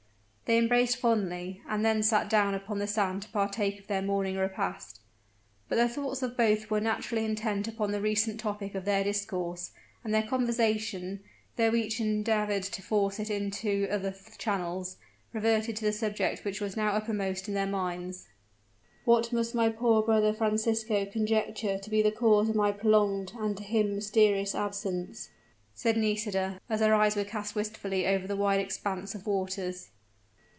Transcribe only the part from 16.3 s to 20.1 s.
which was now uppermost in their minds. "What must my poor